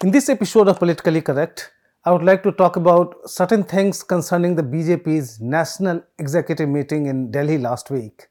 [0.00, 1.72] In this episode of Politically Correct,
[2.04, 7.32] I would like to talk about certain things concerning the BJP's National Executive Meeting in
[7.32, 8.28] Delhi last week.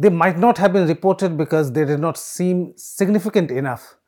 [0.00, 3.98] They might not have been reported because they did not seem significant enough,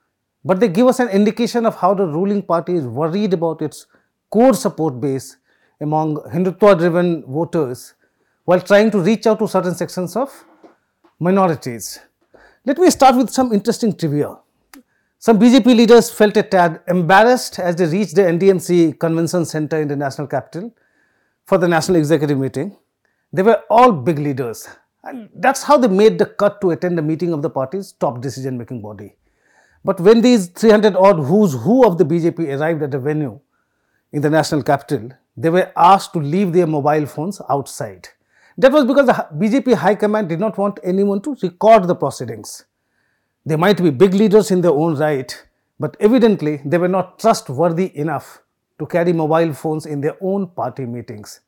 [0.45, 3.87] but they give us an indication of how the ruling party is worried about its
[4.29, 5.37] core support base
[5.81, 7.95] among Hindutva driven voters
[8.45, 10.45] while trying to reach out to certain sections of
[11.21, 12.01] minorities.
[12.65, 14.37] Let me start with some interesting trivia.
[15.23, 19.87] Some BJP leaders felt a tad embarrassed as they reached the NDMC Convention Center in
[19.87, 20.75] the national capital
[21.45, 22.75] for the national executive meeting.
[23.31, 24.67] They were all big leaders,
[25.05, 28.23] and that's how they made the cut to attend the meeting of the party's top
[28.23, 29.15] decision making body.
[29.85, 33.41] But when these 300 odd who's who of the BJP arrived at the venue
[34.13, 38.09] in the national capital, they were asked to leave their mobile phones outside.
[38.57, 42.65] That was because the BJP High Command did not want anyone to record the proceedings.
[43.45, 45.47] They might be big leaders in their own right,
[45.79, 48.43] but evidently they were not trustworthy enough
[48.79, 51.41] to carry mobile phones in their own party meetings.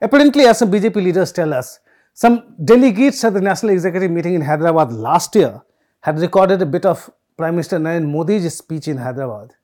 [0.00, 1.80] Apparently, as some BJP leaders tell us,
[2.14, 5.62] some delegates at the National Executive Meeting in Hyderabad last year
[6.00, 9.54] had recorded a bit of Prime Minister Narendra Modi's speech in Hyderabad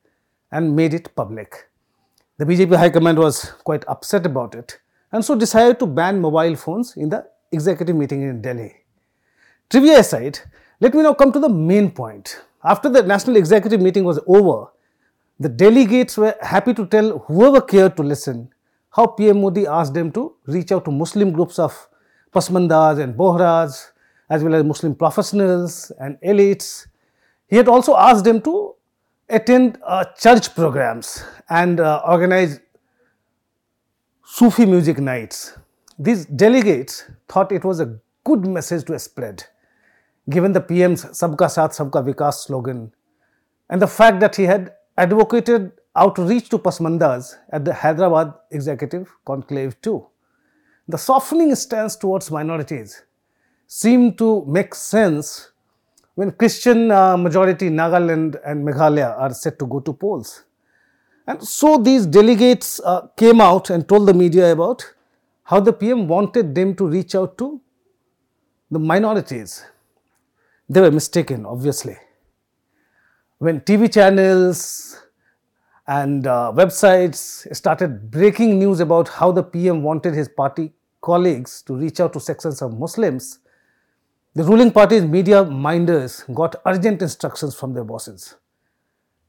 [0.52, 1.69] and made it public.
[2.39, 4.78] The BJP High Command was quite upset about it
[5.11, 8.75] and so decided to ban mobile phones in the executive meeting in Delhi.
[9.70, 10.39] Trivia aside,
[10.80, 12.41] let me now come to the main point.
[12.62, 14.67] After the national executive meeting was over,
[15.39, 18.50] the delegates were happy to tell whoever cared to listen
[18.91, 21.89] how PM Modi asked them to reach out to Muslim groups of
[22.33, 23.91] Pasmandas and Bohras,
[24.30, 26.86] as well as Muslim professionals and elites.
[27.48, 28.75] He had also asked them to
[29.28, 32.61] attend uh, church programs and uh, organize
[34.25, 35.56] Sufi music nights.
[35.98, 39.45] These delegates thought it was a good message to spread,
[40.28, 42.92] given the PM's Sabka Saath Sabka Vikas slogan
[43.69, 49.80] and the fact that he had advocated outreach to Pasmandas at the Hyderabad Executive Conclave
[49.80, 50.06] too.
[50.89, 53.02] The softening stance towards minorities
[53.67, 55.51] seemed to make sense
[56.14, 60.45] when Christian uh, majority Nagaland and Meghalaya are set to go to polls.
[61.27, 64.85] And so these delegates uh, came out and told the media about
[65.45, 67.61] how the PM wanted them to reach out to
[68.70, 69.64] the minorities.
[70.69, 71.97] They were mistaken, obviously.
[73.39, 74.97] When TV channels
[75.86, 80.73] and uh, websites started breaking news about how the PM wanted his party
[81.03, 83.41] colleagues to reach out to sections of Muslims,
[84.35, 88.35] the ruling party's media minders got urgent instructions from their bosses.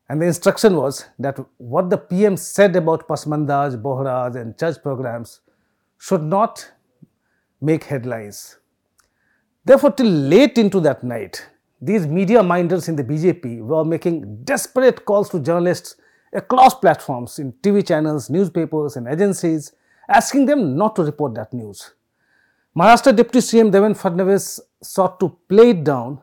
[0.08, 5.42] And the instruction was that what the PM said about Pasmandas, Bohras, and church programs
[5.98, 6.72] should not
[7.60, 8.58] make headlines.
[9.66, 11.46] Therefore, till late into that night,
[11.82, 15.96] these media minders in the BJP were making desperate calls to journalists
[16.34, 19.72] across platforms in TV channels, newspapers, and agencies,
[20.08, 21.92] asking them not to report that news.
[22.78, 26.22] Maharashtra Deputy CM Devendra Fadnavis sought to play it down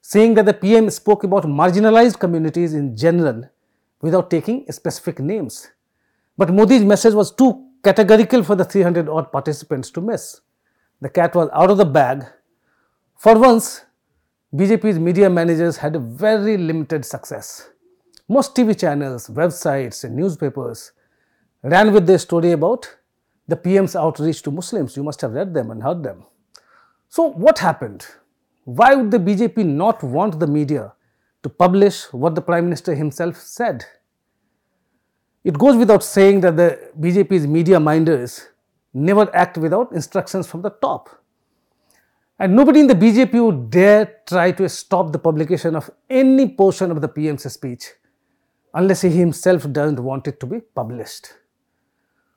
[0.00, 3.48] saying that the PM spoke about marginalized communities in general
[4.00, 5.70] without taking specific names.
[6.38, 10.40] But Modi's message was too categorical for the 300 odd participants to miss.
[11.00, 12.24] The cat was out of the bag.
[13.20, 13.84] For once,
[14.56, 17.68] BJP's media managers had a very limited success.
[18.26, 20.92] Most TV channels, websites, and newspapers
[21.62, 22.96] ran with their story about
[23.46, 24.96] the PM's outreach to Muslims.
[24.96, 26.24] You must have read them and heard them.
[27.10, 28.06] So, what happened?
[28.64, 30.94] Why would the BJP not want the media
[31.42, 33.84] to publish what the Prime Minister himself said?
[35.44, 38.48] It goes without saying that the BJP's media minders
[38.94, 41.19] never act without instructions from the top.
[42.40, 46.90] And nobody in the BJP would dare try to stop the publication of any portion
[46.90, 47.90] of the PM's speech
[48.72, 51.34] unless he himself doesn't want it to be published.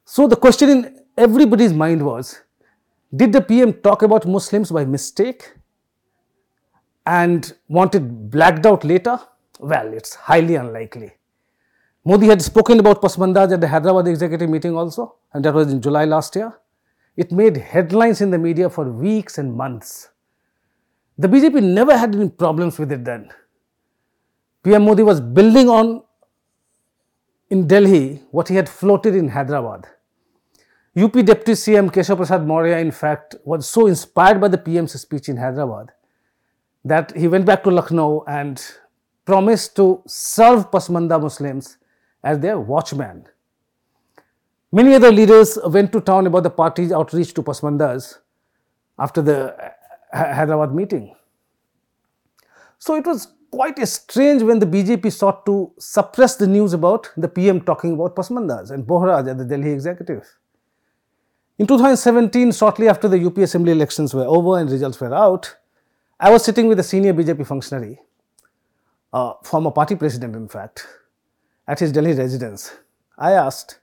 [0.03, 2.41] So the question in everybody's mind was
[3.15, 5.53] did the PM talk about Muslims by mistake
[7.05, 9.17] and want it blacked out later?
[9.59, 11.13] Well, it's highly unlikely.
[12.03, 15.81] Modi had spoken about Pasmandas at the Hyderabad executive meeting also, and that was in
[15.81, 16.53] July last year.
[17.15, 20.09] It made headlines in the media for weeks and months.
[21.17, 23.29] The BJP never had any problems with it then.
[24.63, 26.03] PM Modi was building on
[27.49, 29.87] in Delhi what he had floated in Hyderabad.
[30.95, 35.29] UP Deputy CM Keshav Prasad Maurya, in fact, was so inspired by the PM's speech
[35.29, 35.91] in Hyderabad
[36.85, 38.63] that he went back to Lucknow and
[39.25, 41.77] promised to serve Pasmanda Muslims
[42.23, 43.25] as their watchman.
[44.75, 48.17] Many other leaders went to town about the party's outreach to Pasmandas
[48.97, 49.55] after the
[50.11, 51.15] Hyderabad meeting.
[52.79, 57.11] So it was quite a strange when the BJP sought to suppress the news about
[57.15, 60.27] the PM talking about Pasmandas and Bohras at the Delhi executive.
[61.59, 65.55] In 2017, shortly after the UP assembly elections were over and results were out,
[66.19, 67.99] I was sitting with a senior BJP functionary,
[69.13, 70.87] uh, former party president in fact,
[71.67, 72.75] at his Delhi residence.
[73.19, 73.77] I asked,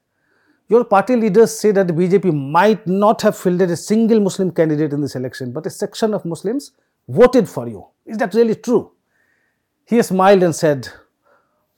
[0.70, 4.92] your party leaders say that the BJP might not have fielded a single Muslim candidate
[4.92, 6.70] in this election, but a section of Muslims
[7.08, 7.84] voted for you.
[8.06, 8.92] Is that really true?
[9.84, 10.88] He smiled and said,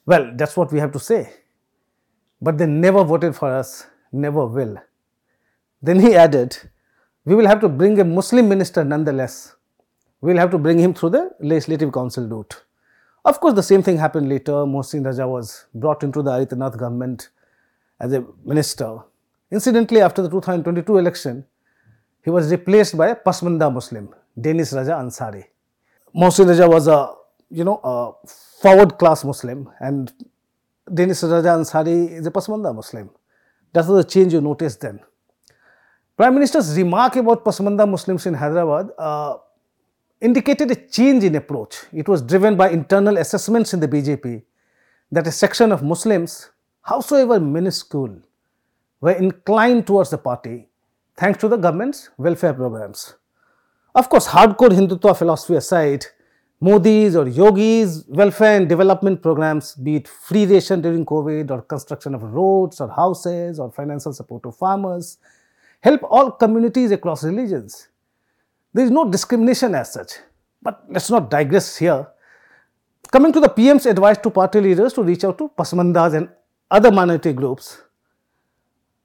[0.05, 1.33] Well, that's what we have to say.
[2.43, 4.77] But they never voted for us, never will.
[5.81, 6.59] Then he added,
[7.25, 9.57] We will have to bring a Muslim minister nonetheless.
[10.21, 12.63] We'll have to bring him through the legislative council route.
[13.25, 14.53] Of course, the same thing happened later.
[14.53, 17.31] Mohsin Raza was brought into the Adityanath government
[18.03, 18.99] as a minister.
[19.51, 21.45] Incidentally, after the 2022 election,
[22.25, 24.09] he was replaced by a Pasmanda Muslim,
[24.39, 25.45] Danish Raja Ansari.
[26.15, 27.15] Mohsin Raza was a
[27.51, 28.13] you know a
[28.61, 30.13] forward class Muslim and
[30.93, 33.09] Danish Raja Ansari is a Pasmanda Muslim.
[33.73, 35.01] That was the change you noticed then.
[36.17, 39.37] Prime Minister's remark about Pasmanda Muslims in Hyderabad uh,
[40.21, 41.77] indicated a change in approach.
[41.93, 44.43] It was driven by internal assessments in the BJP
[45.11, 46.51] that a section of Muslims,
[46.83, 48.19] howsoever minuscule,
[49.01, 50.69] were inclined towards the party
[51.17, 53.15] thanks to the government's welfare programs.
[53.95, 56.07] Of course, hardcore Hindutva philosophy aside,
[56.61, 62.15] Modi's or Yogi's welfare and development programs, be it free ration during COVID or construction
[62.15, 65.19] of roads or houses or financial support to farmers,
[65.81, 67.89] help all communities across religions.
[68.73, 70.13] There is no discrimination as such.
[70.63, 72.07] But let's not digress here.
[73.11, 76.29] Coming to the PM's advice to party leaders to reach out to Pasmandas and
[76.73, 77.83] other minority groups,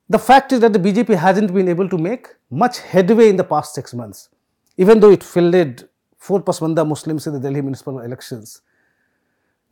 [0.09, 3.43] the fact is that the BJP hasn't been able to make much headway in the
[3.43, 4.29] past six months
[4.77, 8.61] even though it fielded four Pasmanda Muslims in the Delhi municipal elections.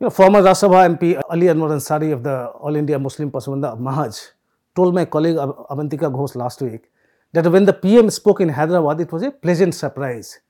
[0.00, 3.78] You know, former Rajya Sabha MP Ali Anwar Ansari of the All India Muslim Pasmanda
[3.78, 4.32] Mahaz
[4.74, 6.90] told my colleague Avantika Ghosh last week
[7.32, 10.40] that when the PM spoke in Hyderabad, it was a pleasant surprise.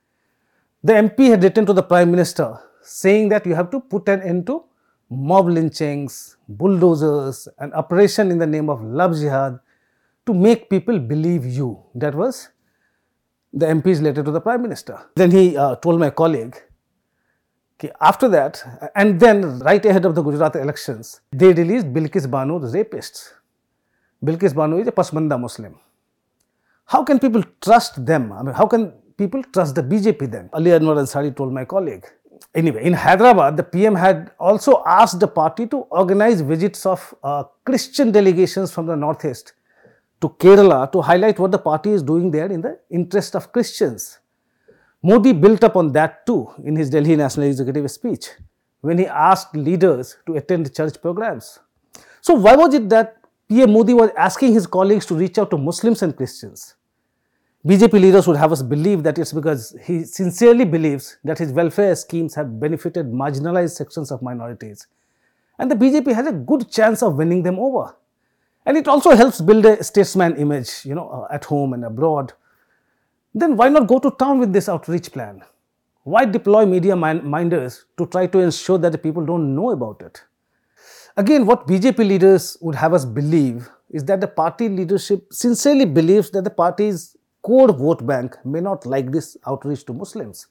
[0.83, 4.21] The MP had written to the Prime Minister saying that you have to put an
[4.21, 4.63] end to
[5.09, 9.59] mob lynchings, bulldozers, and operation in the name of love jihad
[10.25, 11.81] to make people believe you.
[11.95, 12.49] That was
[13.53, 14.99] the MP's letter to the Prime Minister.
[15.15, 16.55] Then he uh, told my colleague,
[17.79, 18.61] okay, after that,
[18.95, 23.31] and then right ahead of the Gujarat elections, they released Bilkis Bano, the rapists.
[24.23, 25.79] Bilkis Bano is a Pasmanda Muslim.
[26.85, 28.31] How can people trust them?
[28.31, 30.49] I mean, how can people trust the BJP then?
[30.53, 32.05] Ali Anwar Ansari told my colleague.
[32.53, 37.43] Anyway, in Hyderabad, the PM had also asked the party to organize visits of uh,
[37.65, 39.53] Christian delegations from the northeast
[40.21, 44.19] to Kerala to highlight what the party is doing there in the interest of Christians.
[45.03, 48.29] Modi built up on that too in his Delhi National Executive speech
[48.81, 51.59] when he asked leaders to attend church programs.
[52.21, 53.17] So, why was it that
[53.47, 56.75] PM Modi was asking his colleagues to reach out to Muslims and Christians?
[57.65, 61.95] BJP leaders would have us believe that it's because he sincerely believes that his welfare
[61.95, 64.87] schemes have benefited marginalized sections of minorities.
[65.59, 67.95] And the BJP has a good chance of winning them over.
[68.65, 72.33] And it also helps build a statesman image, you know, uh, at home and abroad.
[73.33, 75.41] Then why not go to town with this outreach plan?
[76.03, 80.23] Why deploy media minders to try to ensure that the people don't know about it?
[81.17, 86.29] Again, what BJP leaders would have us believe is that the party leadership sincerely believes
[86.29, 87.16] that the party's
[87.47, 90.47] core vote bank may not like this outreach to Muslims.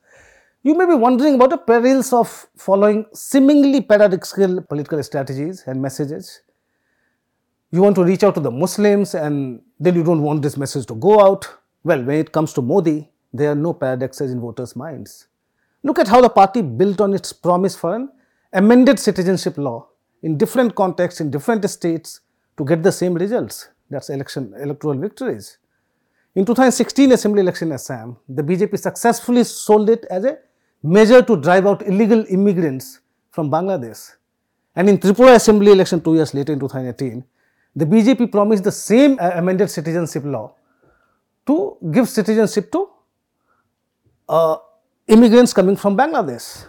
[0.63, 6.41] You may be wondering about the perils of following seemingly paradoxical political strategies and messages
[7.71, 10.87] you want to reach out to the Muslims and then you don't want this message
[10.87, 11.49] to go out.
[11.83, 15.29] Well, when it comes to Modi, there are no paradoxes in voters' minds.
[15.83, 18.09] Look at how the party built on its promise for an
[18.53, 19.89] amended citizenship law
[20.23, 22.21] in different contexts, in different states
[22.57, 23.69] to get the same results.
[23.91, 25.59] That's election, electoral victories.
[26.37, 30.37] In 2016 assembly election in Assam, the BJP successfully sold it as a
[30.83, 33.01] measure to drive out illegal immigrants
[33.31, 34.13] from Bangladesh.
[34.75, 37.25] And in Tripura assembly election two years later in 2018,
[37.75, 40.55] the BJP promised the same uh, amended citizenship law
[41.47, 42.91] to give citizenship to
[44.29, 44.57] uh,
[45.09, 46.67] immigrants coming from Bangladesh.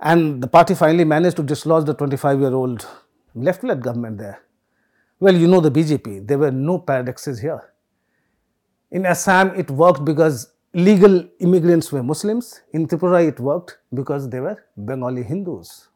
[0.00, 2.84] And the party finally managed to dislodge the 25 year old
[3.32, 4.42] left led government there.
[5.20, 7.62] Well, you know the BJP, there were no paradoxes here.
[8.90, 12.60] In Assam, it worked because legal immigrants were Muslims.
[12.72, 15.88] In Tripura, it worked because they were Bengali Hindus.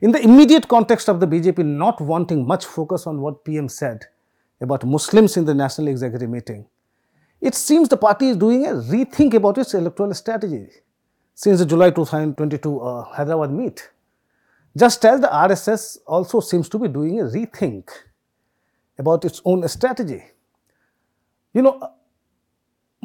[0.00, 4.04] In the immediate context of the BJP not wanting much focus on what PM said
[4.60, 6.66] about Muslims in the National Executive Meeting,
[7.40, 10.68] it seems the party is doing a rethink about its electoral strategy.
[11.36, 13.90] since the July 2022 uh, Hyderabad meet.
[14.74, 17.90] Just as the RSS also seems to be doing a rethink
[18.98, 20.24] about its own strategy.
[21.52, 21.90] You know,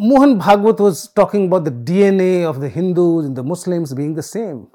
[0.04, 4.24] Mohan Bhagwat was talking about the DNA of the Hindus and the Muslims being the
[4.24, 4.68] same.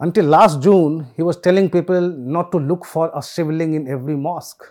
[0.00, 4.16] Until last June, he was telling people not to look for a shivling in every
[4.16, 4.64] mosque.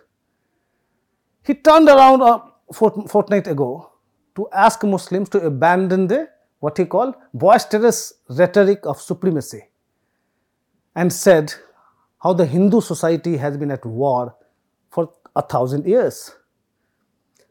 [1.46, 2.74] He turned around uh, a
[3.08, 3.92] fortnight ago
[4.36, 9.66] to ask Muslims to abandon the what he called boisterous rhetoric of supremacy
[10.96, 11.54] and said
[12.24, 14.36] how the Hindu society has been at war
[14.90, 16.32] for a thousand years.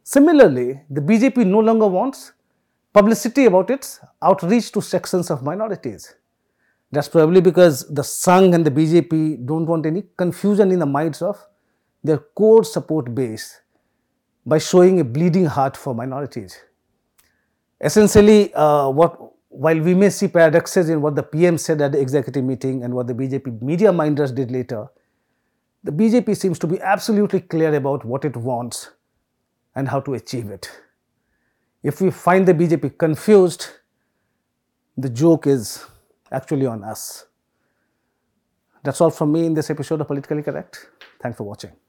[0.05, 2.33] Similarly, the BJP no longer wants
[2.93, 6.15] publicity about its outreach to sections of minorities.
[6.91, 11.23] That's probably because the Sangh and the BJP don't want any confusion in the minds
[11.23, 11.39] of
[12.05, 13.61] their core support base
[14.45, 16.59] by showing a bleeding heart for minorities.
[17.81, 19.19] Essentially, uh, what
[19.49, 22.95] while we may see paradoxes in what the PM said at the executive meeting and
[22.95, 24.89] what the BJP media minders did later,
[25.85, 28.91] the BJP seems to be absolutely clear about what it wants
[29.75, 30.71] and how to achieve it.
[31.83, 33.69] If we find the BJP confused,
[34.97, 35.85] the joke is
[36.31, 37.27] actually on us.
[38.85, 40.89] That's all from me in this episode of Politically Correct.
[41.21, 41.82] Thanks for watching.